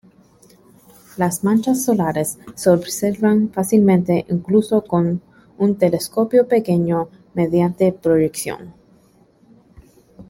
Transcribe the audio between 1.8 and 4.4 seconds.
solares se observan fácilmente